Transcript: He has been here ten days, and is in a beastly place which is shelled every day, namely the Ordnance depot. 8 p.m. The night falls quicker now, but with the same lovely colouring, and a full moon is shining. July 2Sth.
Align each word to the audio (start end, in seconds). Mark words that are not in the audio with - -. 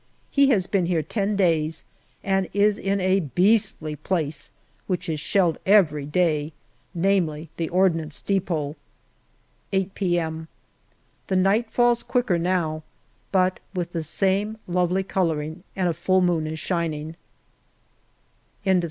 He 0.31 0.49
has 0.49 0.65
been 0.65 0.87
here 0.87 1.03
ten 1.03 1.35
days, 1.35 1.85
and 2.23 2.49
is 2.53 2.79
in 2.79 2.99
a 2.99 3.19
beastly 3.19 3.95
place 3.95 4.49
which 4.87 5.07
is 5.07 5.19
shelled 5.19 5.59
every 5.63 6.07
day, 6.07 6.53
namely 6.95 7.51
the 7.57 7.69
Ordnance 7.69 8.19
depot. 8.19 8.75
8 9.71 9.93
p.m. 9.93 10.47
The 11.27 11.35
night 11.35 11.69
falls 11.69 12.01
quicker 12.01 12.39
now, 12.39 12.81
but 13.31 13.59
with 13.75 13.93
the 13.93 14.01
same 14.01 14.57
lovely 14.67 15.03
colouring, 15.03 15.63
and 15.75 15.87
a 15.87 15.93
full 15.93 16.21
moon 16.21 16.47
is 16.47 16.57
shining. 16.57 17.15
July 18.65 18.73
2Sth. 18.79 18.79